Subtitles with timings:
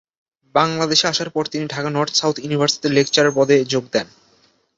[0.55, 4.07] বাংলাদেশে আসার পর তিনি ঢাকার নর্থ সাউথ ইউনিভার্সিটিতে লেকচারার পদে যোগ দেন।